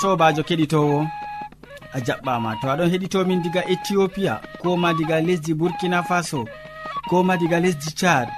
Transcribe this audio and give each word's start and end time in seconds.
sobajo 0.00 0.42
keɗitowo 0.48 0.98
a 1.96 1.98
jaɓɓama. 2.06 2.50
To 2.60 2.66
aɗon 2.72 2.90
heɗitomin 2.92 3.42
diga 3.44 3.62
éthiopia 3.72 4.40
ko 4.62 4.76
ma 4.76 4.90
diga 4.98 5.16
lesdi 5.26 5.52
burkina 5.54 6.02
faso 6.08 6.40
ko 7.08 7.22
ma 7.22 7.34
diga 7.40 7.58
lesdi 7.64 7.90
thad 8.00 8.28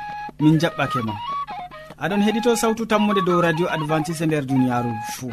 min 0.41 0.59
jaɓɓake 0.61 1.01
ma. 1.07 1.15
Aɗon 2.03 2.23
heɗito 2.27 2.57
sawtu 2.57 2.87
tammode 2.87 3.23
dow 3.27 3.41
radio 3.41 3.67
advantice 3.77 4.21
e 4.23 4.27
nder 4.27 4.45
duniyaru 4.47 4.93
fuu 5.15 5.33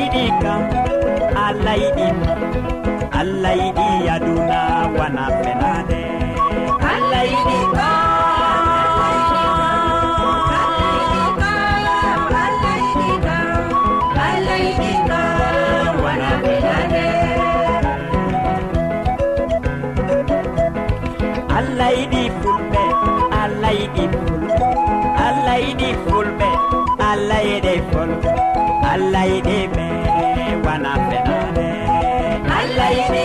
yiɗi 0.00 0.24
kam 0.42 0.62
allah 1.46 1.74
yiɗimo 1.82 2.30
allah 3.20 3.52
yiɗi 3.62 3.86
aduna 4.14 4.60
wana 4.98 5.24
fenade. 5.40 6.00
Allah 6.92 7.22
yiɗi 7.32 7.58
ka 7.76 7.90
allah 21.58 21.90
yiɗi 25.64 25.90
fulɓe 26.02 26.48
allah 27.18 27.40
yiɗi 27.48 27.74
fol. 27.90 28.10
Allah 28.92 29.24
yiɗi 29.32 29.58
ɓe 29.74 29.81
bana 30.72 30.92
fenade. 31.08 31.68
Allah 32.58 32.88
yini 32.98 33.21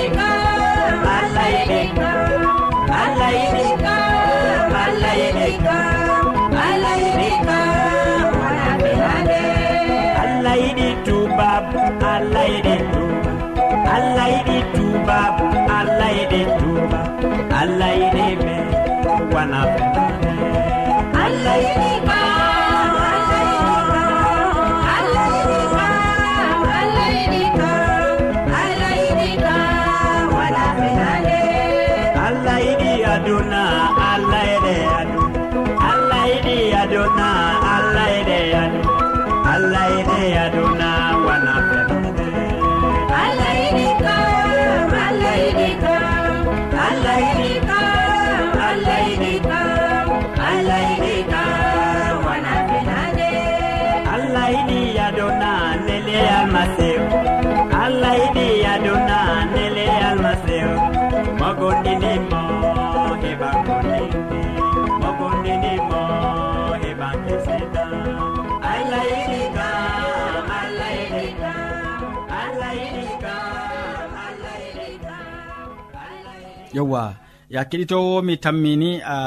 yewwa 76.77 77.15
ya 77.49 77.61
keɗitowo 77.69 78.21
mi 78.21 78.38
tammini 78.38 79.01
a 79.15 79.17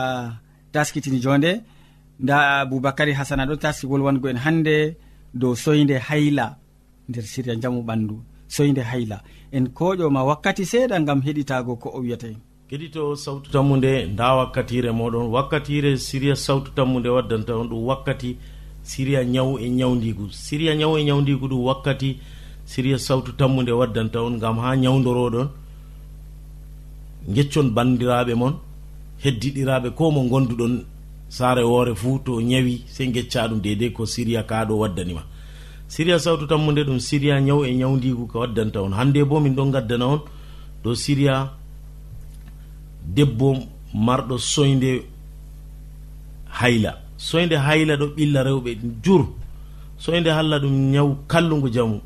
taskitini 0.72 1.18
jonde. 1.20 1.60
Nda 2.20 2.60
aboubacary 2.60 3.12
hasana 3.12 3.46
ɗo 3.46 3.56
taski 3.56 3.86
wolwango 3.86 4.28
en 4.28 4.36
hannde 4.44 4.96
dow 5.34 5.54
soyde 5.54 5.96
hayla 6.08 6.56
nder 7.08 7.24
siriya 7.32 7.56
jamu 7.62 7.80
ɓandu 7.82 8.16
soyde 8.48 8.82
hayla. 8.90 9.22
En 9.52 9.64
koƴoma 9.76 10.20
wakkati 10.28 10.64
seeɗa 10.64 11.00
gam 11.06 11.20
heɗitago 11.26 11.76
ko 11.82 11.88
o 11.96 12.00
wiyata 12.00 12.26
en. 12.28 12.36
Keɗito 12.68 13.16
sawtu 13.16 13.50
tammude 13.50 14.06
nda 14.12 14.34
wakkatire 14.38 14.90
moɗon. 14.92 15.26
Wakkatire 15.34 15.96
siriya 15.96 16.36
sawtu 16.36 16.70
tammude 16.76 17.08
waddanta 17.08 17.52
on 17.56 17.68
ɗum 17.68 17.82
wakkati 17.90 18.36
siriya 18.82 19.24
ñaw 19.24 19.58
e 19.58 19.66
ñawdigu 19.78 20.24
siriya 20.30 20.74
ñaw 20.80 20.92
e 20.98 21.04
ñawdigu 21.08 21.46
ɗum 21.48 21.62
wakkati 21.68 22.10
siriya 22.64 22.98
sawtu 22.98 23.32
tammude 23.32 23.72
waddanta 23.72 24.22
on 24.22 24.38
gam 24.38 24.58
ha 24.58 24.76
ñawdoroɗon 24.76 25.48
geccon 27.28 27.70
bandiraɓe 27.74 28.34
moon 28.34 28.54
heddiɗiraɓe 29.22 29.90
ko 29.94 30.10
mo 30.10 30.22
gonduɗon 30.28 30.84
saare 31.28 31.62
woore 31.62 31.94
fuu 31.94 32.18
to 32.24 32.40
ñawi 32.40 32.82
sey 32.86 33.12
gecca 33.12 33.48
ɗum 33.48 33.60
dedei 33.60 33.92
ko 33.92 34.06
siriya 34.06 34.42
kaɗo 34.42 34.78
waddanima 34.78 35.22
siriya 35.90 36.18
sawtu 36.18 36.46
tammude 36.46 36.82
ɗum 36.86 36.98
siriya 37.00 37.40
ñaw 37.40 37.60
e 37.66 37.74
ñawdigu 37.74 38.26
ko 38.30 38.38
waddanta 38.40 38.78
on. 38.82 38.92
Hande 38.92 39.24
bo 39.28 39.40
min 39.40 39.54
ɗon 39.56 39.70
gaddana 39.74 40.06
on 40.06 40.20
dow 40.84 40.94
siriya 40.94 41.50
debbo 43.16 43.48
marɗo 44.06 44.38
soyde 44.38 45.02
hayla. 46.58 46.92
Soyde 47.18 47.56
hayla 47.66 47.96
ɗo 47.96 48.06
ɓilla 48.16 48.40
rewɓe 48.44 48.70
jur. 49.04 49.26
Soyde 49.98 50.28
halla 50.30 50.58
ɗum 50.62 50.74
ñaw 50.92 51.08
kallugu 51.26 51.68
jamu. 51.74 51.98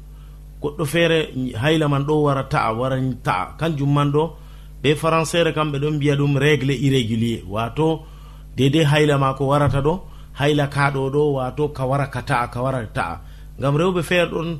Goɗɗo 0.62 0.84
feere 0.86 1.18
hayla 1.62 1.86
man 1.88 2.04
ɗo 2.08 2.22
wara 2.24 2.44
ta'a 2.44 2.72
wara 2.72 2.96
ta'a. 3.22 3.56
Kanjum 3.58 3.92
man 3.92 4.10
ɗo 4.12 4.32
ɓe 4.84 4.90
françaire 5.00 5.50
kamɓe 5.56 5.78
ɗon 5.82 5.94
mbiya 5.96 6.14
ɗum 6.16 6.36
régle 6.36 6.74
irrégulier. 6.86 7.40
Wato 7.48 8.02
dede 8.56 8.84
hayla 8.84 9.18
ma 9.18 9.32
ko 9.34 9.46
warata 9.46 9.80
ɗo 9.80 9.94
hayla 10.38 10.66
kaɗo 10.74 11.10
ɗo 11.14 11.22
wato 11.36 11.68
ka 11.76 11.84
wara 11.90 12.06
ka 12.14 12.20
ta'a 12.22 12.46
ka 12.52 12.60
wara 12.62 12.80
ta'a. 12.96 13.20
Gam 13.60 13.74
rewɓe 13.76 14.02
feere 14.02 14.28
ɗon 14.30 14.58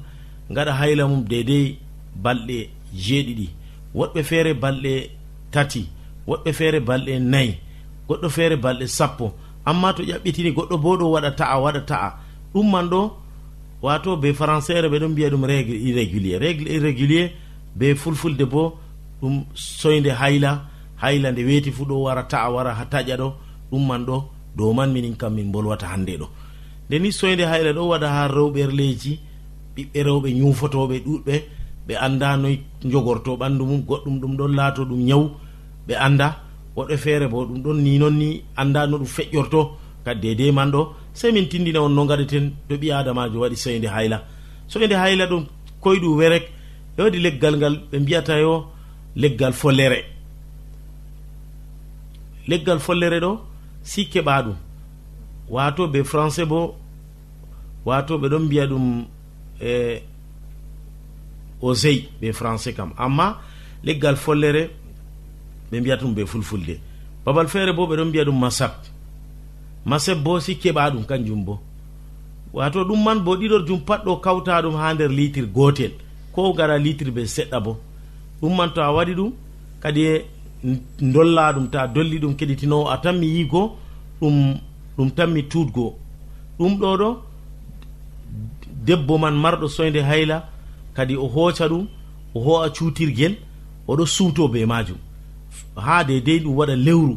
gaɗa 0.51 0.73
hayla 0.81 1.07
mum 1.07 1.25
dedei 1.31 1.77
balɗe 2.23 2.69
jeeɗiɗi. 3.05 3.49
Woɗɓe 3.95 4.23
feere 4.23 4.55
balɗe 4.55 5.11
tati 5.53 5.83
woɗɓe 6.29 6.53
feere 6.53 6.81
balɗe 6.81 7.19
nayi 7.21 7.55
goɗɗo 8.09 8.29
feere 8.31 8.57
balɗe 8.57 8.87
sappo. 8.87 9.33
Amma 9.67 9.93
to 9.93 10.03
ƴaɓɓitini 10.03 10.51
goɗɗo 10.57 10.77
bo 10.83 10.97
ɗo 10.97 11.07
waɗa 11.15 11.31
ta'a 11.37 11.57
waɗa 11.61 11.81
ta'a. 11.87 12.09
Ɗum 12.55 12.71
man 12.71 12.89
ɗo 12.89 13.13
wato 13.83 14.17
be 14.17 14.33
françaire 14.33 14.89
ɓe 14.89 14.99
ɗon 15.01 15.13
mbiya 15.13 15.29
ɗum 15.31 15.45
régle 15.45 15.75
irrégulier. 15.89 16.39
Régle 16.41 16.69
irrégulier 16.77 17.31
be 17.77 17.95
fulfulde 17.95 18.45
bo 18.49 18.79
ɗum 19.21 19.45
soyde 19.55 20.11
hayla 20.21 20.51
hayla 21.03 21.33
nde 21.33 21.43
weeti 21.45 21.71
fuu 21.73 21.85
ɗo 21.85 22.03
wara 22.07 22.23
ta'a 22.23 22.51
wara 22.51 22.75
ha 22.75 22.85
taƴa 22.85 23.17
ɗo 23.17 23.29
ɗum 23.71 23.87
man 23.87 24.05
ɗo 24.07 24.17
dow 24.57 24.73
man 24.73 24.93
minin 24.93 25.17
kam 25.17 25.35
min 25.35 25.51
bolwata 25.53 25.87
hannde 25.87 26.17
ɗo. 26.21 26.27
Nde 26.89 26.99
ni 26.99 27.13
soyde 27.13 27.45
hayla 27.51 27.73
ɗo 27.73 27.83
waɗa 27.93 28.09
ha 28.09 28.29
rewɓerleji 28.29 29.19
ɓiɓɓe 29.77 29.99
rewɓe 30.07 30.29
ñuufotoɓe 30.39 30.97
ɗuɗɓe 31.07 31.35
ɓe 31.87 31.95
annda 32.07 32.37
noyi 32.37 32.57
jogorto 32.93 33.37
ɓanndu 33.37 33.65
mum 33.67 33.81
goɗɗum 33.89 34.17
ɗum 34.21 34.37
ɗon 34.39 34.53
laato 34.57 34.85
ɗum 34.85 35.01
ñaw 35.09 35.23
ɓe 35.87 35.95
annda 36.07 36.27
woɗɓe 36.77 36.97
feere 36.97 37.27
bo 37.29 37.45
ɗum 37.45 37.63
ɗon 37.65 37.79
ni 37.83 37.99
noon 37.99 38.15
ni 38.19 38.43
annda 38.57 38.87
no 38.87 38.99
ɗum 38.99 39.07
feƴƴorto 39.17 39.61
kadi 40.05 40.21
dede 40.35 40.53
man 40.53 40.71
ɗo 40.71 40.81
sey 41.13 41.33
min 41.33 41.47
tindina 41.49 41.81
on 41.83 41.91
no 41.95 42.05
gaɗeten 42.07 42.53
to 42.69 42.77
ɓi 42.77 42.93
adamajo 42.93 43.39
waɗi 43.41 43.57
soyde 43.57 43.89
hayla. 43.89 44.23
Soyde 44.69 44.95
hayla 44.95 45.27
ɗum 45.27 45.45
koyɗu 45.83 46.09
werek 46.19 46.45
ɓe 46.97 47.03
waɗi 47.05 47.19
leggal 47.19 47.57
ngal 47.57 47.75
ɓe 47.91 47.97
mbiyata 48.01 48.41
yo 48.41 48.74
leggal 49.17 49.53
follere. 49.53 50.05
Leggal 52.49 52.79
follere 52.81 53.21
ɗo 53.21 53.41
si 53.83 54.07
keɓa 54.07 54.43
ɗum 54.43 54.57
wato 55.49 55.87
ɓe 55.87 56.03
français 56.05 56.45
bo 56.47 56.77
wato 57.85 58.19
ɓe 58.19 58.29
ɗon 58.29 58.43
mbiya 58.45 58.67
ɗum 58.67 59.07
e 59.61 60.03
osey 61.61 62.09
ɓe 62.21 62.33
français 62.33 62.75
kam. 62.75 62.93
Amma 62.97 63.39
leggal 63.83 64.17
follere 64.17 64.71
ɓe 65.71 65.81
mbiyata 65.81 66.05
ɗum 66.05 66.15
ɓe 66.15 66.27
fulfulde. 66.27 66.81
Babal 67.25 67.49
feere 67.49 67.73
bo 67.73 67.87
ɓe 67.87 67.97
ɗon 67.97 68.09
mbiya 68.09 68.25
ɗum 68.25 68.39
masab 68.39 68.73
masab 69.85 70.19
bo 70.23 70.41
si 70.41 70.57
keɓa 70.57 70.91
ɗum 70.91 71.05
kanjum 71.07 71.45
bo. 71.45 71.61
Wato 72.53 72.85
ɗum 72.85 73.03
man 73.03 73.21
bo 73.25 73.37
ɗiɗor 73.37 73.67
jum 73.67 73.81
pat 73.81 74.05
ɗo 74.05 74.17
kawta 74.21 74.63
ɗum 74.63 74.77
ha 74.77 74.95
nder 74.95 75.09
litre 75.11 75.47
gotel. 75.47 75.93
Ko 76.33 76.53
gara 76.53 76.79
litre 76.79 77.11
ɓe 77.11 77.27
seɗɗa 77.27 77.61
bo. 77.61 77.79
ɗumman 78.41 78.71
to 78.75 78.81
a 78.83 78.93
waɗi 78.93 79.15
ɗum 79.15 79.33
kadi 79.83 80.01
e 80.07 80.15
dolla 81.01 81.53
ɗum 81.53 81.67
ta 81.71 81.87
dolli 81.87 82.19
ɗum 82.19 82.35
keɗitinowo 82.39 82.89
a 82.89 82.97
tan 83.03 83.19
mi 83.19 83.27
yigo 83.27 83.77
ɗum 84.21 84.57
ɗum 84.97 85.11
tan 85.17 85.27
mi 85.31 85.43
tuutgo. 85.51 85.95
Ɗum 86.59 86.79
ɗo 86.81 86.97
ɗo 87.01 87.09
debbo 88.87 89.19
man 89.19 89.35
marɗo 89.43 89.69
soyde 89.69 90.01
hayla 90.03 90.49
kadi 90.95 91.17
o 91.17 91.27
hooca 91.29 91.69
ɗum 91.69 91.87
o 92.35 92.41
ho'a 92.41 92.71
cuutirgel 92.71 93.35
oɗo 93.89 94.07
suuto 94.07 94.49
be 94.49 94.67
majum 94.67 94.99
ha 95.77 96.05
de 96.05 96.21
dey 96.21 96.39
ɗum 96.41 96.55
waɗa 96.57 96.77
lewru. 96.77 97.17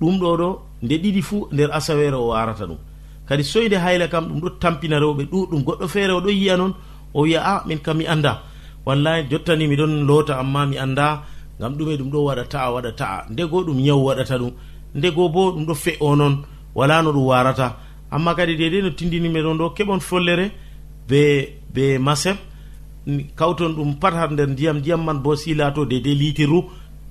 Ɗum 0.00 0.18
ɗo 0.20 0.36
ɗo 0.40 0.48
nde 0.82 0.94
ɗiɗi 1.02 1.22
fuu 1.22 1.48
nder 1.52 1.70
asawere 1.72 2.14
o 2.16 2.32
arata 2.32 2.64
ɗum. 2.66 2.78
Kadi 3.28 3.42
soyde 3.44 3.76
hayla 3.84 4.08
kam 4.08 4.24
ɗum 4.28 4.40
ɗo 4.40 4.48
tampina 4.60 4.98
rewɓe 5.00 5.24
ɗuɗɗum 5.30 5.62
goɗɗo 5.66 5.88
feere 5.88 6.12
oɗo 6.12 6.30
yiya 6.30 6.56
noon 6.56 6.74
o 7.14 7.22
wiya 7.22 7.40
a 7.42 7.56
ah, 7.56 7.62
min 7.66 7.78
kam 7.78 7.96
mi 7.98 8.06
anda 8.06 8.42
wallahi 8.86 9.22
jottani 9.30 9.66
miɗon 9.68 9.92
loota 10.08 10.38
amma 10.38 10.66
mi 10.66 10.76
annda 10.78 11.22
ngam 11.58 11.72
ɗume 11.78 11.96
ɗum 11.98 12.10
ɗo 12.12 12.18
waɗa 12.28 12.44
ta'a 12.52 12.70
waɗa 12.74 12.92
ta'a 13.00 13.26
ndego 13.32 13.58
ɗum 13.66 13.78
nyawu 13.84 14.04
waɗata 14.08 14.36
ɗum. 14.38 14.52
Ndego 14.94 15.28
bo 15.28 15.50
ɗum 15.52 15.64
ɗo 15.66 15.74
fe'o 15.74 16.16
noon 16.16 16.34
wala 16.74 17.02
no 17.02 17.12
ɗum 17.12 17.26
warata. 17.26 17.76
Amma 18.10 18.34
kadi 18.34 18.56
dede 18.56 18.82
no 18.82 18.90
tindinimi 18.90 19.40
ɗon 19.42 19.58
ɗo 19.58 19.66
keɓon 19.76 20.00
follere 20.00 20.46
be 21.08 21.20
be 21.74 21.98
maseb 21.98 22.36
kawton 23.36 23.72
ɗum 23.76 23.98
pat 24.00 24.14
har 24.14 24.30
nder 24.32 24.48
ndiyam 24.48 24.78
ndiyam 24.78 25.04
man 25.04 25.18
bo 25.22 25.36
si 25.36 25.54
laato 25.54 25.84
dedei 25.84 26.14
litiru 26.14 26.64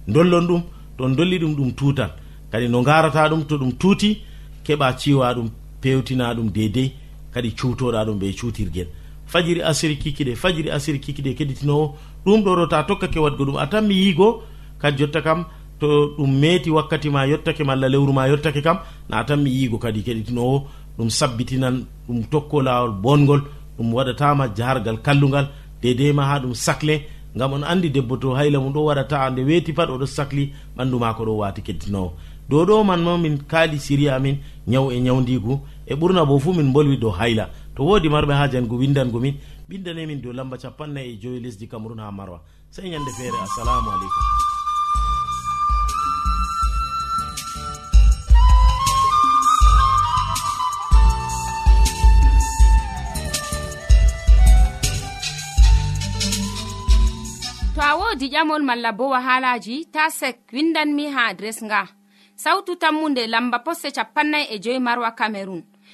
dollon 0.08 0.46
ɗum 0.48 0.62
to 0.98 1.08
dolli 1.18 1.40
ɗum 1.40 1.56
ɗum 1.56 1.72
tutan 1.76 2.10
kadi 2.52 2.68
no 2.68 2.82
garata 2.84 3.30
ɗum 3.30 3.46
to 3.48 3.58
ɗum 3.58 3.72
tuuti 3.80 4.18
keɓa 4.66 4.94
ciwa 5.00 5.34
ɗum 5.36 5.50
pewtina 5.82 6.34
ɗum 6.34 6.50
dedei 6.52 6.92
kadi 7.34 7.52
cuutoɗa 7.52 8.06
ɗum 8.06 8.18
ɓe 8.20 8.34
cuutirguel 8.40 8.88
fajiri 9.36 9.62
asiri 9.72 9.96
kikiɗe 10.04 10.34
fajiri 10.42 10.70
asiri 10.72 11.00
kikiɗe 11.06 11.32
keɗitinowo 11.38 11.86
ɗum 12.26 12.40
ɗo 12.46 12.52
ɗo 12.60 12.66
ta 12.72 12.84
tokkake 12.88 13.20
wadgo 13.20 13.44
ɗum 13.48 13.58
a 13.64 13.68
tan 13.68 13.84
mi 13.88 13.96
yigo 14.04 14.28
kadi 14.82 14.98
jotta 15.00 15.22
kam 15.22 15.40
to 15.80 15.88
ɗum 16.18 16.32
meeti 16.42 16.70
wakkati 16.72 17.10
ma 17.10 17.26
yottake 17.32 17.64
malla 17.68 17.88
lewru 17.94 18.14
ma 18.14 18.28
yottake 18.32 18.62
kam 18.64 18.78
na 19.10 19.24
tan 19.28 19.40
mi 19.44 19.50
yigo 19.52 19.78
kadi 19.78 20.00
keɗitinowo 20.08 20.58
ɗum 20.98 21.10
sabbitinan 21.10 21.76
ɗum 22.08 22.24
tokko 22.32 22.62
lawol 22.62 22.92
bongol 23.04 23.42
ɗum 23.78 23.88
waɗatama 23.94 24.48
jahargal 24.58 24.98
kallugal 25.06 25.48
dedei 25.82 26.14
ma 26.14 26.24
ha 26.30 26.40
ɗum 26.40 26.54
sacle 26.56 26.96
gam 27.36 27.54
on 27.54 27.64
andi 27.72 27.90
debbo 27.92 28.16
to 28.18 28.28
hayla 28.40 28.58
mum 28.64 28.72
ɗo 28.74 28.82
waɗata 28.88 29.30
nde 29.32 29.42
weeti 29.44 29.74
pat 29.74 29.90
oɗo 29.90 30.06
sahli 30.06 30.44
ɓandu 30.78 30.96
ma 31.00 31.14
ko 31.14 31.24
ɗo 31.28 31.34
wati 31.44 31.62
keddinowo 31.62 32.10
dow 32.50 32.64
ɗo 32.66 32.84
man 32.86 33.02
ma 33.04 33.18
min 33.18 33.38
kaali 33.52 33.80
siri 33.80 34.08
amin 34.10 34.38
ñaw 34.68 34.92
e 34.96 35.00
ñawdigu 35.06 35.60
e 35.88 35.94
ɓurna 36.00 36.26
bo 36.26 36.40
fuu 36.40 36.54
min 36.54 36.72
bolwi 36.74 36.98
dow 36.98 37.12
hayla. 37.12 37.50
to 37.76 37.84
woodi 37.84 38.10
marɓe 38.10 38.34
ha 38.34 38.48
jango 38.52 38.68
go 38.70 38.78
windangomin 38.78 39.36
ɓindanemin 39.70 40.22
dow 40.24 40.32
lamba 40.34 40.58
capannayyi 40.58 41.14
e 41.14 41.18
joyi 41.22 41.40
lesdi 41.44 41.68
cameron 41.68 42.00
ha 42.00 42.12
marwa. 42.12 42.40
Sey 42.70 42.90
ñande 42.90 43.12
feere 43.18 43.38
assalamu 43.44 43.90
aleykum. 43.92 44.24
To 57.76 57.82
a 57.82 57.96
wodi 58.00 58.28
ƴamol 58.30 58.64
malla 58.64 58.92
bo 58.94 59.10
wahalaji 59.10 59.86
ta 59.92 60.10
sek 60.10 60.48
windanmi 60.54 61.12
ha 61.12 61.28
adres 61.32 61.60
nga. 61.64 61.88
Sautu 62.36 62.76
tammunde 62.76 63.28
lamba 63.28 63.60
posse 63.60 63.92
capannay 63.92 64.46
e 64.54 64.60
joyi 64.60 64.80
marwa 64.80 65.12
camerun 65.12 65.64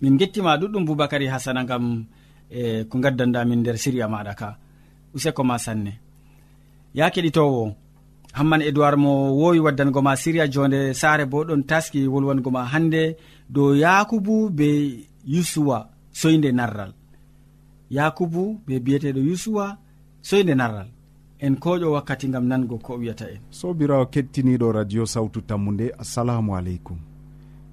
min 0.00 0.16
gettima 0.18 0.56
ɗuɗɗum 0.56 0.84
boubacary 0.86 1.26
hasana 1.26 1.64
gam 1.64 2.06
e 2.50 2.84
ko 2.84 2.98
gaddandamin 2.98 3.60
nder 3.60 3.76
siriya 3.78 4.08
maɗa 4.08 4.34
ka. 4.34 4.56
Useko 5.14 5.44
ma 5.44 5.58
sanne. 5.58 5.92
Ya 6.94 7.10
keɗitowo 7.10 7.74
hamman 8.32 8.62
edoird 8.62 8.98
mo 8.98 9.12
wowi 9.40 9.60
waddango 9.60 10.02
ma 10.02 10.16
siriya 10.16 10.46
jonde 10.48 10.94
sare 10.94 11.24
bo 11.26 11.44
ɗon 11.44 11.62
taski 11.66 12.06
wolwango 12.08 12.50
ma 12.50 12.64
hande 12.64 13.16
dow 13.48 13.74
yakubu 13.74 14.50
be 14.50 14.68
yusuwa 15.26 15.88
soyde 16.12 16.52
narral. 16.52 16.92
Yakubu 17.90 18.60
be 18.66 18.80
biyeteɗo 18.80 19.20
yusuwa 19.20 19.76
soyde 20.22 20.54
narral. 20.54 20.88
En 21.40 21.54
koƴo 21.56 21.92
wakkati 21.92 22.28
gam 22.28 22.46
nango 22.46 22.78
ko 22.78 22.98
wiyata 22.98 23.30
en. 23.30 23.40
Sobirawo 23.50 24.06
kettiniɗo 24.06 24.72
radio 24.72 25.06
sawtu 25.06 25.40
tammu 25.42 25.72
nde 25.72 25.92
assalamu 25.98 26.56
aleykum. 26.56 27.07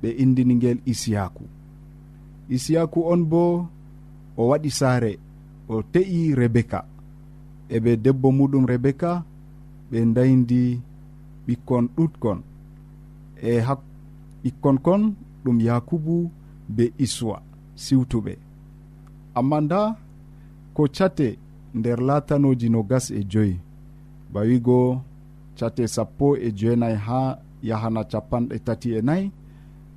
ɓe 0.00 0.08
indini 0.22 0.54
ngel 0.56 0.78
isiyaku. 0.92 1.44
Isiyaku 2.54 3.00
on 3.12 3.22
bo 3.30 3.42
o 4.36 4.42
waɗi 4.50 4.70
saare 4.78 5.12
o 5.68 5.82
te'i 5.92 6.34
rebeka 6.40 6.80
eɓe 7.74 7.90
debbo 8.04 8.28
muɗum 8.38 8.64
rebeka 8.72 9.10
ɓe 9.90 9.98
daydi 10.14 10.62
ɓikkon 11.46 11.84
ɗutkon 11.96 12.38
e 13.42 13.60
hak 13.66 13.80
ɓikkon 14.42 14.76
kon 14.84 15.02
ɗum 15.44 15.58
yakubu 15.66 16.30
be 16.76 16.84
iswa 17.04 17.36
siwtuɓe. 17.82 18.32
Amma 19.38 19.58
nda 19.64 19.80
ko 20.74 20.82
cate 20.96 21.28
nder 21.78 21.98
latanoji 22.08 22.68
no 22.70 22.80
gas 22.90 23.06
e 23.10 23.20
joyi. 23.32 23.54
Bawigo 24.32 24.78
cate 25.58 25.84
sappo 25.94 26.26
e 26.36 26.48
joenayi 26.58 26.96
ha 27.06 27.20
yahana 27.68 28.02
capanɗe 28.10 28.56
tati 28.66 28.88
e 28.94 29.00
nayyi 29.08 29.26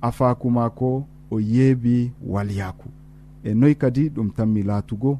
afaku 0.00 0.50
mako 0.50 1.04
o 1.30 1.40
yeebi 1.40 2.12
walyaku 2.26 2.88
e 3.44 3.54
noyi 3.54 3.74
kadi 3.74 4.08
ɗum 4.10 4.30
tanmi 4.36 4.62
laatugo. 4.62 5.18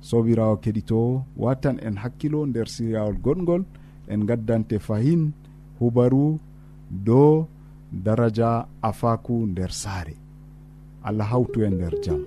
Sobirawo 0.00 0.56
keɗitowo 0.62 1.24
watan 1.36 1.76
en 1.86 1.96
hakkilo 2.02 2.46
nder 2.46 2.68
siryawol 2.68 3.16
goɗgol 3.24 3.62
en 4.12 4.20
gaddante 4.28 4.78
fahin 4.78 5.32
hubaru 5.80 6.38
dow 7.06 7.46
daraja 8.04 8.66
afaku 8.82 9.46
nder 9.46 9.70
saare. 9.72 10.14
Allah 11.02 11.26
hawtu 11.32 11.58
e 11.64 11.70
nder 11.70 11.94
jam. 12.04 12.20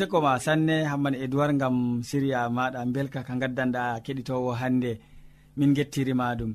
useko 0.00 0.18
ma 0.24 0.38
sanne 0.40 0.76
hammane 0.90 1.16
edoird 1.24 1.58
gam 1.60 1.76
siriya 2.08 2.48
maɗa 2.56 2.80
belka 2.94 3.20
ka 3.22 3.34
gaddanɗa 3.36 4.00
keɗitowo 4.04 4.52
hannde. 4.60 4.92
Min 5.56 5.74
gettirima 5.76 6.34
ɗum. 6.38 6.52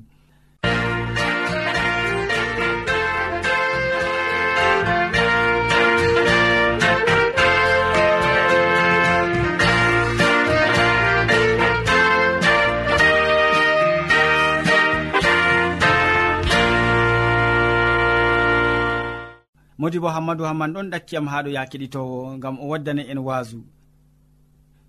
modi 19.86 19.98
bo 20.02 20.08
hammadou 20.16 20.46
hamman 20.50 20.70
ɗon 20.74 20.86
ɗakkiyam 20.92 21.26
haɗo 21.32 21.48
ya 21.56 21.62
keɗitowo 21.70 22.16
gam 22.42 22.56
o 22.62 22.66
waddani 22.72 23.02
en 23.12 23.18
wasu 23.28 23.58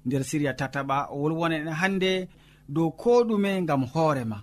nder 0.06 0.24
siriya 0.30 0.54
tataɓa 0.60 0.98
o 1.14 1.16
wolwona 1.22 1.56
en 1.62 1.70
hande 1.82 2.12
dow 2.76 2.90
ko 3.02 3.12
ɗume 3.28 3.52
gam 3.70 3.82
hoorema 3.94 4.38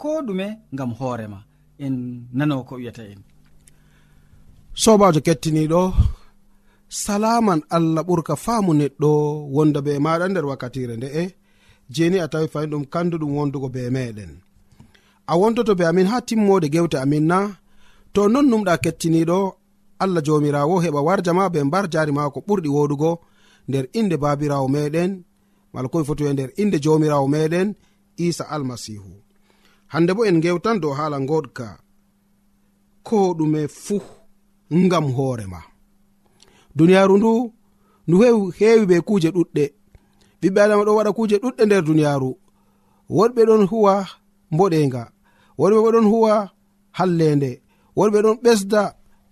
ko 0.00 0.08
ɗume 0.26 0.46
gam 0.78 0.90
hoorema 0.98 1.38
en 1.84 1.94
nano 2.38 2.56
ko 2.68 2.74
wiyata 2.80 3.02
en. 3.12 3.20
Sobajo 4.82 5.20
kettiniɗo 5.26 5.82
salaman 7.02 7.60
allah 7.76 8.02
ɓurka 8.08 8.34
faamu 8.44 8.72
neɗɗo 8.80 9.10
wonda 9.54 9.80
be 9.86 9.92
maɗa 10.04 10.24
nder 10.30 10.44
wakkatire 10.50 10.94
nde'e 10.96 11.22
jeni 11.94 12.16
a 12.24 12.26
tawi 12.32 12.46
fayin 12.52 12.70
ɗum 12.72 12.84
kanduɗum 12.92 13.30
wondugo 13.38 13.68
be 13.74 13.80
meɗen. 13.96 14.32
A 15.30 15.32
wondoto 15.40 15.72
be 15.78 15.84
amin 15.90 16.06
ha 16.12 16.16
timmode 16.28 16.66
gewte 16.74 16.96
amin 17.04 17.24
na 17.30 17.38
to 18.14 18.20
non 18.32 18.46
numɗa 18.50 18.74
kettiniɗo 18.84 19.38
allah 20.02 20.22
jomirawo 20.26 20.74
heɓa 20.84 21.00
warjama 21.06 21.44
be 21.52 21.60
mbar 21.68 21.84
jari 21.92 22.12
mako 22.12 22.38
ɓurɗi 22.46 22.68
woɗugo 22.76 23.10
nder 23.68 23.84
inde 23.98 24.16
babirawo 24.22 24.66
meɗen 24.74 25.10
mala 25.72 25.88
komi 25.92 26.04
foti 26.08 26.24
e 26.24 26.32
nder 26.32 26.50
inde 26.62 26.76
jomirawo 26.84 27.26
meɗen 27.34 27.68
isa 28.26 28.44
almasihu. 28.54 29.12
Hande 29.92 30.12
bo 30.16 30.22
en 30.28 30.40
gewtan 30.44 30.80
dow 30.82 30.92
hala 30.98 31.18
goɗka 31.30 31.66
ko 33.06 33.18
ɗume 33.38 33.60
fuu 33.84 34.02
ngam 34.84 35.06
hoorema 35.16 35.60
duniyaru 36.76 37.14
ndu 37.18 37.32
ndu 38.06 38.16
heewi 38.58 38.84
be 38.90 38.96
kuuje 39.06 39.28
ɗuɗɗe. 39.36 39.64
Ɓiɓɓe 40.40 40.60
adama 40.64 40.84
ɗo 40.86 40.92
waɗa 40.98 41.12
kuuje 41.16 41.36
ɗuɗɗe 41.42 41.62
nder 41.66 41.82
duniyaru. 41.86 42.30
Woɗɓe 43.16 43.42
ɗon 43.48 43.62
huwa 43.70 43.94
mboɗenga 44.52 45.02
woɗɓe 45.58 45.78
bo 45.84 45.88
ɗon 45.94 46.06
huwa 46.12 46.34
hallende 46.98 47.50
woɗɓe 47.96 48.18
ɗon 48.24 48.36
ɓesda 48.44 48.82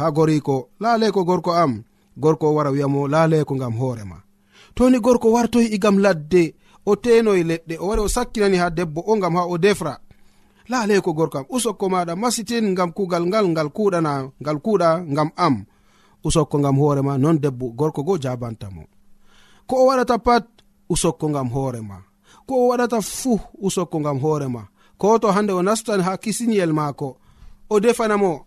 ha 0.00 0.10
goriko 0.10 0.56
laale 0.80 1.12
ko 1.12 1.24
gorko 1.24 1.50
am 1.52 1.82
gorko 2.16 2.44
o 2.50 2.54
wara 2.54 2.70
wiyamo 2.70 3.08
laaleko 3.08 3.52
ngam 3.56 3.74
hoorema 3.80 4.18
toni 4.74 4.98
gorko 5.00 5.32
wartoy 5.32 5.64
e 5.66 5.74
igam 5.76 5.98
ladde 6.04 6.54
o 6.86 6.96
tenoye 6.96 7.42
leɗɗe 7.50 7.74
o 7.80 7.86
wari 7.88 8.00
o 8.02 8.08
sakkinani 8.08 8.56
ha 8.56 8.70
debbo 8.70 9.00
o 9.06 9.16
ngam 9.16 9.36
ha 9.36 9.44
o 9.46 9.58
defra. 9.58 9.98
Laale 10.68 11.00
ko 11.00 11.12
gorko 11.12 11.38
am 11.38 11.44
usokko 11.48 11.88
maɗa 11.88 12.16
masitin 12.16 12.72
ngam 12.72 12.92
kugal 12.92 13.26
ngal 13.26 13.46
ngal 13.48 13.68
kuɗana 13.76 14.12
ngal 14.42 14.58
kuɗa 14.64 14.88
ngam 15.12 15.30
am. 15.36 15.64
Usokko 16.24 16.58
ngam 16.58 16.76
hoorema 16.78 17.18
non 17.18 17.40
debbo 17.40 17.66
gorko 17.78 18.02
go 18.02 18.18
jabantamo 18.18 18.82
ko 19.66 19.76
o 19.76 19.86
waɗata 19.86 20.18
pat 20.18 20.44
usokko 20.88 21.30
ngam 21.30 21.48
hoorema 21.54 22.02
ko 22.46 22.54
o 22.54 22.68
waɗata 22.70 23.00
fuu 23.02 23.40
usokko 23.66 24.00
ngam 24.00 24.18
hoorema 24.18 24.62
ko 24.98 25.18
to 25.18 25.32
hande 25.32 25.52
o 25.52 25.62
nastan 25.62 26.00
ha 26.02 26.16
kisiniyel 26.16 26.72
maako 26.72 27.16
o 27.70 27.80
defanamo 27.80 28.46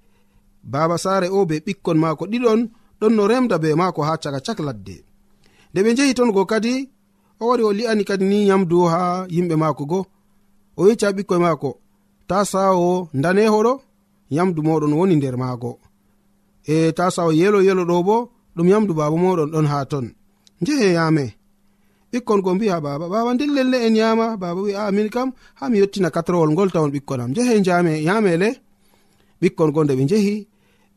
baba 0.63 0.97
saare 0.97 1.27
o 1.29 1.45
be 1.45 1.55
ɓikkon 1.65 1.97
maako 2.03 2.25
ɗiɗon 2.31 2.61
ɗon 2.99 3.13
no 3.15 3.23
remda 3.31 3.57
be 3.63 3.69
maako 3.75 4.01
ha 4.07 4.13
caka 4.23 4.39
cak 4.45 4.59
ladde. 4.67 4.95
Nde 5.71 5.79
ɓe 5.83 5.89
njehi 5.93 6.13
ton 6.17 6.31
go 6.35 6.45
kadi 6.51 6.73
o 7.41 7.43
wari 7.49 7.63
o 7.63 7.71
li'ani 7.77 8.03
kadi 8.09 8.25
ni 8.31 8.47
yamdu 8.49 8.77
ha 8.93 9.25
yimɓe 9.35 9.55
maako 9.61 9.83
go. 9.91 9.99
O 10.79 10.87
yecci 10.87 11.05
ha 11.05 11.11
ɓikkoye 11.17 11.41
maako 11.45 11.69
ta 12.29 12.37
sawo 12.51 13.09
ndanehoɗo 13.13 13.73
yamdu 14.35 14.59
moɗon 14.67 14.93
woni 14.99 15.15
nder 15.17 15.35
maago. 15.41 15.71
E 16.73 16.91
ta 16.97 17.05
sawo 17.15 17.31
yelo 17.39 17.59
yelo 17.67 17.83
ɗo 17.89 18.03
bo 18.07 18.15
ɗum 18.55 18.67
yamdu 18.71 18.93
baba 18.99 19.15
moɗon 19.23 19.49
ɗon 19.53 19.67
ha 19.71 19.85
ton. 19.91 20.05
Njehe 20.61 20.87
yame 20.97 21.25
ɓikkon 22.11 22.39
go 22.43 22.49
mbiha 22.55 22.77
baba 22.85 23.05
baba 23.13 23.33
nden 23.33 23.51
lelle 23.57 23.77
en 23.87 23.95
yama 24.01 24.25
baba 24.41 24.61
wi 24.65 24.73
a 24.75 24.91
min 24.91 25.09
kam 25.09 25.29
ha 25.59 25.69
mi 25.69 25.77
yettina 25.81 26.09
katrowol 26.15 26.49
ngol 26.51 26.69
tawon 26.73 26.91
ɓikkon 26.95 27.19
am. 27.23 27.31
Njehe 27.31 27.53
jame 27.67 27.93
yamele 28.07 28.49
ɓikkon 29.41 29.69
go 29.73 29.83
nde 29.83 29.93
ɓe 29.97 30.03
njehi 30.05 30.35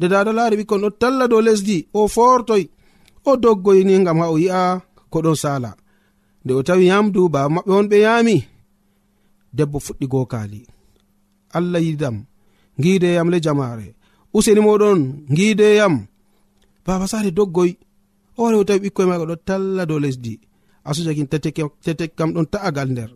nde 0.00 0.08
dada 0.08 0.32
laari 0.32 0.56
ɓikkon 0.60 0.80
ɗo 0.84 0.90
talla 1.00 1.28
dow 1.28 1.42
lesdi 1.46 1.76
o 1.98 2.08
fortoy 2.14 2.64
o 3.28 3.36
doggoyni 3.36 4.04
gam 4.06 4.18
ha 4.22 4.26
o 4.34 4.36
yi'a 4.38 4.80
ko 5.12 5.18
ɗon 5.24 5.36
sala 5.42 5.70
nde 6.42 6.52
o 6.58 6.62
tawi 6.66 6.84
yamdu 6.90 7.28
baba 7.28 7.48
maɓɓe 7.54 7.72
on 7.78 7.86
ɓe 7.90 7.96
yaami 8.06 8.36
debbo 9.56 9.78
fuɗɗi 9.86 10.06
gokali 10.12 10.60
allah 11.56 11.82
yidam 11.86 12.16
gideyam 12.82 13.28
le 13.32 13.38
jamare 13.44 13.86
useni 14.36 14.60
moɗon 14.66 15.00
gideyam 15.36 15.94
baba 16.86 17.04
sare 17.12 17.30
doggoy 17.38 17.70
o 18.40 18.44
wari 18.44 18.56
o 18.56 18.64
tawi 18.64 18.80
ɓikkoye 18.84 19.08
maga 19.08 19.24
ɗo 19.30 19.36
talla 19.36 19.86
dow 19.86 20.00
lesdi. 20.04 20.40
Asujakin 20.88 21.28
tetek 21.84 22.12
kam 22.16 22.30
ɗon 22.34 22.46
ta'agal 22.52 22.88
nder. 22.92 23.10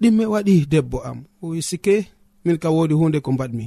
Ɗimme 0.00 0.24
waɗi 0.32 0.54
debbo 0.72 0.98
am. 1.08 1.18
O 1.42 1.50
wi 1.50 1.60
sike 1.62 1.94
min 2.44 2.58
ka 2.62 2.68
wodi 2.70 2.94
hunde 2.94 3.18
ko 3.20 3.30
mbaɗmi. 3.32 3.66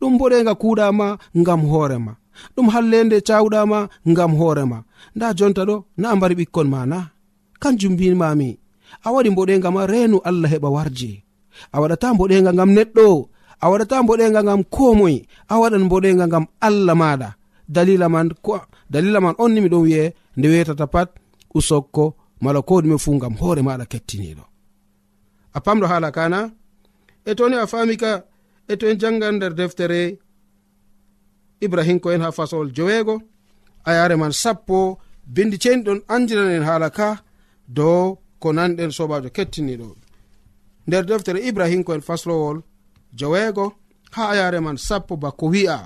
ɗum 0.00 0.12
boɗega 0.18 0.52
kuuɗama 0.60 1.06
ngam 1.40 1.60
hoorema 1.70 2.12
ɗum 2.54 2.66
hallende 2.74 3.16
cawɗama 3.28 3.78
ngam 4.10 4.32
hoorema 4.38 4.78
nda 5.16 5.26
jonta 5.38 5.62
ɗo 5.68 5.76
na 6.00 6.16
mbari 6.16 6.34
ɓikkon 6.40 6.68
ma 6.72 6.80
na. 6.92 6.98
Kanjum 7.62 7.92
mbimami 7.94 8.48
a 9.06 9.08
waɗi 9.14 9.28
mboɗega 9.32 9.68
ma 9.74 9.82
reenu 9.92 10.16
allah 10.28 10.50
heɓa 10.52 10.68
warje 10.76 11.10
a 11.74 11.80
waɗata 11.80 12.06
mboɗega 12.14 12.50
ngam 12.56 12.70
neɗɗo 12.76 13.06
a 13.62 13.66
waɗata 13.70 13.96
mboɗega 14.04 14.40
ngam 14.46 14.60
komoy 14.74 15.16
a 15.48 15.54
waɗan 15.60 15.84
mboɗega 15.88 16.24
ngam 16.30 16.44
allah 16.66 16.94
maɗa. 17.02 17.28
Dalila 17.74 18.06
man 18.14 18.28
ko 18.44 18.52
dalila 18.92 19.18
man 19.24 19.34
on 19.42 19.50
ni 19.52 19.60
miɗon 19.64 19.82
wi'e 19.86 20.04
nde 20.36 20.46
wetata 20.52 20.86
pat 20.94 21.08
usokko 21.58 22.04
mala 22.44 22.60
ko 22.68 22.74
ɗume 22.82 22.96
fuu 23.04 23.14
ngam 23.18 23.34
hoore 23.40 23.62
maɗa 23.66 23.84
kettiniɗo. 23.92 24.44
A 25.56 25.58
pamɗo 25.64 25.86
hala 25.92 26.10
kana? 26.16 26.38
E 27.24 27.34
toni 27.34 27.56
a 27.56 27.66
fami 27.66 27.96
ka 28.02 28.10
e 28.68 28.76
to 28.76 28.84
en 28.90 28.98
jangan 29.02 29.34
nder 29.36 29.54
deftere 29.54 30.18
ibrahim 31.60 31.98
ko 32.00 32.10
en 32.12 32.22
ha 32.24 32.30
fasolol 32.32 32.70
joweego 32.76 33.16
a 33.84 33.90
yare 33.98 34.16
man 34.16 34.32
sappo 34.32 34.98
bindi 35.34 35.58
ceni 35.62 35.82
ɗon 35.86 36.00
andiran 36.14 36.50
en 36.56 36.64
haala 36.68 36.90
ka 36.90 37.08
dow 37.68 38.18
ko 38.42 38.48
nanɗen 38.52 38.90
sobajo 38.96 39.28
kettiniɗo 39.36 39.88
nder 40.86 41.04
deftere 41.06 41.40
ibrahim 41.48 41.82
ko 41.84 41.94
en 41.94 42.06
faslowol 42.08 42.58
joweego 43.18 43.66
ha 44.14 44.22
a 44.32 44.36
yare 44.36 44.60
man 44.60 44.76
sappo 44.76 45.16
bako 45.16 45.46
wi'a. 45.54 45.78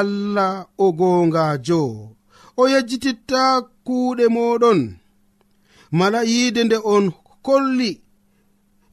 Allah 0.00 0.66
o 0.78 0.92
gongajo 0.92 1.82
o 2.56 2.62
yejjititta 2.68 3.42
kuuɗe 3.86 4.24
moɗon 4.36 4.80
mala 5.98 6.20
yiide 6.24 6.64
nde 6.64 6.76
on 6.94 7.04
kolli 7.46 7.90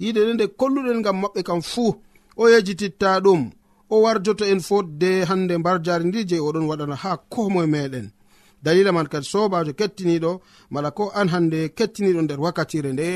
yiide 0.00 0.20
nde 0.24 0.32
nde 0.34 0.44
kolluɗen 0.58 1.02
gam 1.04 1.16
maɓɓe 1.22 1.40
kam 1.48 1.60
fuu 1.72 1.90
o 2.36 2.48
yejititta 2.52 3.08
ɗum 3.24 3.40
o 3.90 3.96
warjoto 4.04 4.44
en 4.52 4.60
fotde 4.68 5.10
hande 5.28 5.54
mbar 5.58 5.76
jari 5.86 6.04
ndi 6.08 6.20
je 6.28 6.36
oɗon 6.48 6.64
waɗana 6.70 6.94
ha 7.02 7.10
komoe 7.32 7.66
meɗen. 7.74 8.06
Dalila 8.64 8.92
man 8.96 9.06
kadi 9.12 9.26
sobajo 9.32 9.72
kettiniɗo 9.78 10.30
mala 10.72 10.90
ko 10.96 11.04
an 11.18 11.28
hande 11.34 11.58
kettiniɗo 11.78 12.20
nder 12.22 12.40
wakkatire 12.44 12.90
nde 12.92 13.08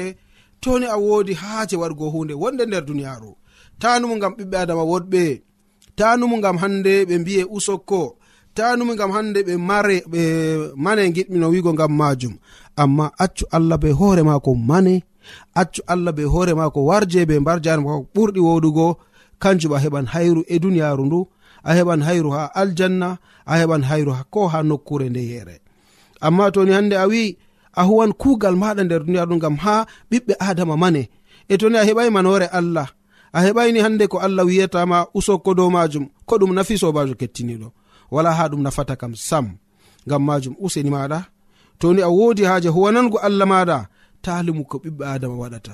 toni 0.62 0.86
a 0.86 0.96
wodi 1.04 1.32
haaje 1.42 1.76
wargo 1.82 2.06
hunde 2.14 2.34
wonde 2.42 2.62
nder 2.66 2.84
duniyaru 2.88 3.30
tanumu 3.80 4.14
gam 4.22 4.32
ɓiɓɓe 4.38 4.56
adama 4.62 4.82
woɗɓe 4.92 5.22
tanumu 5.98 6.36
gam 6.44 6.56
hande 6.62 6.92
ɓe 7.08 7.14
mbiye 7.22 7.42
usokko 7.56 8.00
tanumu 8.56 8.92
gam 9.00 9.10
hande 9.16 9.40
ɓe 9.46 9.54
mare 9.68 9.96
ɓe 10.12 10.20
mane 10.84 11.02
giɗmino 11.14 11.46
wigo 11.52 11.72
gam 11.80 11.92
majum 12.00 12.34
amma 12.82 13.06
accu 13.24 13.44
allah 13.56 13.78
be 13.82 13.88
hoore 13.98 14.22
mako 14.28 14.50
mane 14.68 14.94
accu 15.54 15.82
allah 15.86 16.12
be 16.12 16.22
hoore 16.24 16.54
maako 16.54 16.84
warje 16.84 17.26
be 17.28 17.38
mbar 17.40 17.58
jare 17.64 17.80
maako 17.82 18.06
ɓurɗi 18.14 18.40
woɗugo 18.40 18.86
kanjum 19.42 19.72
a 19.72 19.78
heɓan 19.84 20.06
hayru 20.12 20.42
e 20.48 20.56
duniyaru 20.62 21.04
ndu 21.06 21.20
a 21.62 21.70
heɓan 21.76 22.00
hayru 22.06 22.30
ha 22.36 22.42
aljanna 22.60 23.08
a 23.46 23.54
heɓan 23.60 23.82
hayru 23.88 24.12
ko 24.30 24.40
ha 24.52 24.58
nokkure 24.62 25.08
nde 25.10 25.22
yere 25.30 25.56
amma 26.20 26.50
toni 26.54 26.72
hande 26.72 26.94
a 26.96 27.06
wi 27.10 27.36
a 27.74 27.82
huwan 27.88 28.12
kugal 28.12 28.56
maɗa 28.62 28.82
nder 28.84 29.00
duniyaru 29.06 29.30
ɗum 29.30 29.38
gam 29.42 29.56
ha 29.64 29.86
ɓiɓɓe 30.10 30.34
adama 30.48 30.76
mane. 30.76 31.02
E 31.48 31.54
toni 31.60 31.76
a 31.78 31.84
heɓai 31.88 32.10
manore 32.10 32.46
allah 32.58 32.88
a 33.32 33.38
heɓaini 33.44 33.80
hande 33.84 34.06
ko 34.08 34.18
allah 34.18 34.44
wiyatama 34.46 35.06
usokko 35.14 35.54
dow 35.54 35.70
majum 35.70 36.04
ko 36.28 36.34
ɗum 36.40 36.52
nafi 36.54 36.74
sobajo 36.78 37.14
kettiniɗo 37.20 37.68
wala 38.10 38.30
ha 38.32 38.48
ɗum 38.50 38.62
nafata 38.62 38.96
kam 39.00 39.14
sam 39.28 39.46
gam 40.08 40.22
majum 40.24 40.54
useni 40.64 40.90
maɗa 40.90 41.18
toni 41.78 42.00
a 42.02 42.08
wodi 42.08 42.42
haje 42.44 42.68
huwanango 42.68 43.18
allah 43.18 43.46
maɗa 43.52 43.78
talimu 44.24 44.62
ko 44.70 44.76
ɓiɓɓe 44.82 45.04
adama 45.14 45.34
waɗata. 45.42 45.72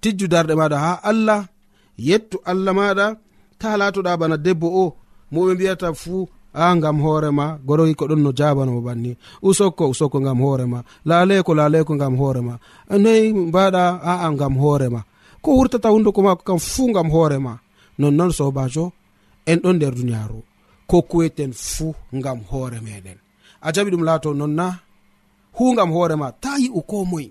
Tijju 0.00 0.26
darɗe 0.32 0.54
maɗa 0.60 0.76
ha 0.84 0.92
allah 1.10 1.40
yettu 2.08 2.36
allah 2.50 2.72
maɗa 2.78 3.06
ta 3.60 3.68
latoɗa 3.80 4.12
bana 4.20 4.36
debbo 4.44 4.66
o 4.82 4.84
moɓe 5.32 5.50
mbiyata 5.54 5.88
fuu 6.02 6.20
a 6.54 6.74
gam 6.82 6.98
hoorema 7.04 7.44
goroyi 7.66 7.94
ko 7.98 8.04
ɗon 8.10 8.20
no 8.24 8.30
jabanamo 8.38 8.80
banni. 8.86 9.12
Usokko 9.48 9.84
usokko 9.92 10.18
gam 10.26 10.38
hoorema 10.44 10.78
laleko 11.08 11.52
laleko 11.58 11.92
gam 12.02 12.14
hoorema 12.20 12.54
noyi 13.02 13.26
mbaɗa 13.48 13.82
aa 14.10 14.28
gam 14.40 14.54
hoorema 14.62 15.00
ko 15.42 15.48
wurtata 15.56 15.88
hunduko 15.94 16.20
mako 16.26 16.42
kam 16.48 16.58
fuu 16.70 16.92
gam 16.96 17.08
hoorema 17.14 17.52
nonnoon 18.00 18.32
sobajo 18.38 18.84
en 19.50 19.58
ɗon 19.62 19.76
nder 19.76 19.94
duniyaru 19.98 20.40
ko 20.90 20.96
kuweten 21.10 21.52
fuu 21.52 21.94
gam 22.24 22.38
hoore 22.50 22.78
meɗen 22.86 23.18
a 23.66 23.68
jaɓi 23.74 23.90
ɗum 23.92 24.04
laato 24.08 24.28
nonna 24.40 24.66
hu 25.56 25.64
gam 25.76 25.90
hoorema 25.94 26.26
ta 26.42 26.50
yi'u 26.62 26.80
ko 26.90 26.96
moye 27.10 27.30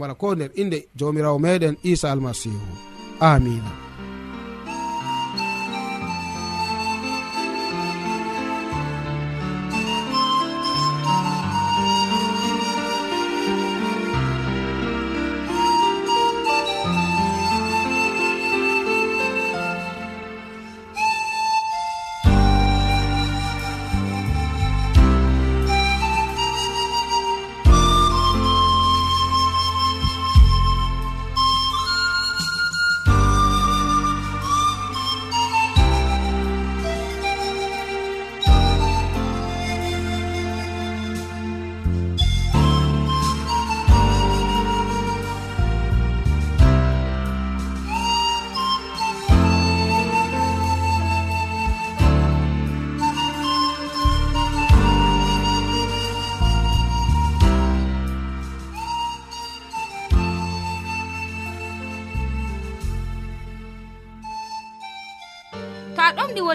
wala 0.00 0.14
ko 0.14 0.34
nder 0.34 0.50
inde 0.54 0.88
jawmirawo 0.96 1.38
meɗen 1.38 1.76
isa 1.82 2.10
almasihu. 2.12 2.66
Amina. 3.20 3.89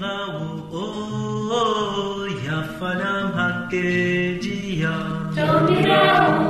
nawo 0.00 0.48
o 0.82 0.86
yafanam 2.46 3.26
hakkejiya 3.38 4.94
jomirawo. 5.36 6.49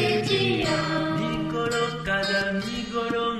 igoro 2.69 3.30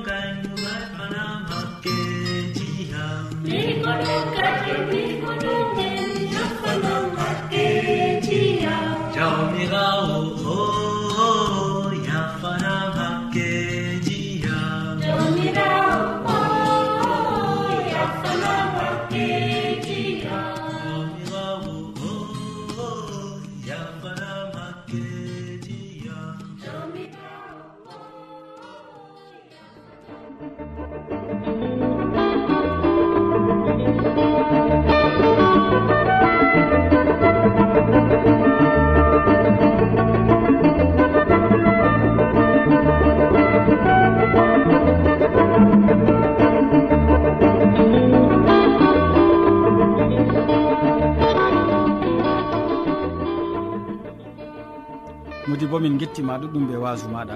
bo 55.72 55.80
min 55.80 55.98
gettima 55.98 56.38
ɗuɗɗum 56.38 56.68
ɓe 56.68 56.78
wasu 56.84 57.08
maɗa. 57.08 57.36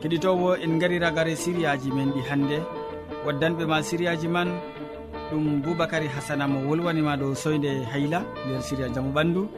Keɗitowo 0.00 0.56
en 0.64 0.78
gari 0.80 0.98
ragare 0.98 1.36
siriyaji 1.36 1.92
men 1.92 2.10
ɗi 2.12 2.20
hannde 2.28 2.58
waddanɓe 3.26 3.64
ma 3.66 3.82
siriyaji 3.82 4.28
man 4.28 4.48
ɗum 5.30 5.60
boubacary 5.62 6.08
hasana 6.08 6.48
mo 6.48 6.58
wolwanima 6.68 7.16
dow 7.16 7.34
soyde 7.34 7.84
hayla 7.92 8.24
nder 8.46 8.62
siria 8.62 8.88
jaamu 8.88 9.12
ɓandu. 9.12 9.48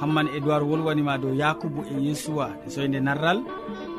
Hamman 0.00 0.26
édoird 0.36 0.62
wolwanima 0.62 1.18
dow 1.18 1.32
yakubu 1.34 1.84
e 1.86 2.02
yesuwa 2.02 2.50
e 2.66 2.70
soyde 2.70 3.00
narral. 3.00 3.42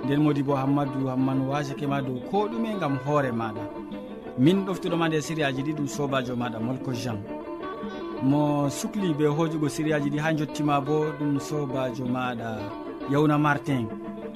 Nden 0.04 0.20
modi 0.24 0.44
bo 0.44 0.56
hammadou 0.56 1.08
hamman 1.08 1.48
wasakema 1.48 2.02
dow 2.02 2.20
ko 2.30 2.48
ɗume 2.52 2.80
gam 2.80 2.98
hoore 3.06 3.32
maɗa. 3.32 3.64
Min 4.38 4.66
ɗoftuɗoma 4.66 5.08
nde 5.08 5.22
siriyaji 5.22 5.62
ɗi 5.64 5.74
ɗum 5.78 5.88
sobajo 5.88 6.36
maɗa 6.36 6.60
molko 6.60 6.92
jean. 6.94 7.20
Mo 8.24 8.70
sukli 8.70 9.14
be 9.14 9.26
hojugo 9.26 9.70
siriyaji 9.70 10.10
ɗi 10.10 10.20
ha 10.20 10.34
jottima 10.34 10.82
bo 10.82 11.06
ɗum 11.20 11.40
sobajo 11.40 12.06
maɗa. 12.06 12.81
yawna 13.12 13.38
martin. 13.40 13.86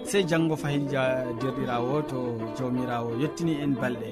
Sey 0.10 0.24
janngo 0.30 0.56
fayija 0.56 1.02
derɗirawo 1.40 1.96
to 2.10 2.20
jawmirawo 2.58 3.12
yettini 3.22 3.54
en 3.64 3.74
balɗe. 3.82 4.10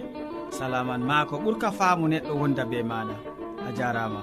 Salaman 0.57 1.01
ma 1.09 1.25
ko 1.29 1.35
ɓurka 1.43 1.69
faamu 1.77 2.05
neɗɗo 2.11 2.33
wonda 2.39 2.63
be 2.69 2.77
maɗa 2.91 3.15
a 3.67 3.69
jarama 3.77 4.21